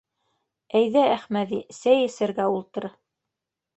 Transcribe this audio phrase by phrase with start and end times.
[0.79, 2.89] —Әйҙә, Әхмәҙи, сәй эсергә ултыр.